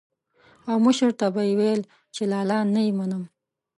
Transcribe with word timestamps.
او 0.69 0.75
مشر 0.85 1.11
ته 1.19 1.27
به 1.33 1.41
یې 1.47 1.53
ويل 1.59 1.81
چې 2.15 2.21
لالا 2.31 2.59
نه 2.73 2.81
يې 2.85 2.91
منم. 2.99 3.23